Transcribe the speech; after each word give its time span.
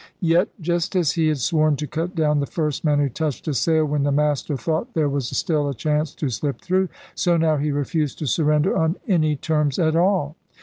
Yet, 0.23 0.49
just 0.59 0.95
as 0.95 1.11
he 1.11 1.27
had 1.27 1.37
sworn 1.37 1.75
to 1.75 1.85
cut 1.85 2.15
down 2.15 2.39
the 2.39 2.47
first 2.47 2.83
man 2.83 2.97
who 2.97 3.07
touched 3.07 3.47
a 3.47 3.53
sail 3.53 3.85
when 3.85 4.01
the 4.01 4.11
master 4.11 4.57
thought 4.57 4.95
there 4.95 5.07
was 5.07 5.29
still 5.29 5.69
a 5.69 5.75
chance 5.75 6.15
to 6.15 6.29
slip 6.31 6.59
through, 6.59 6.89
so 7.13 7.37
now 7.37 7.57
he 7.57 7.69
refused 7.71 8.17
to 8.17 8.25
siu*render 8.25 8.75
on 8.75 8.95
any 9.07 9.35
terms 9.35 9.77
at 9.77 9.95
all. 9.95 10.35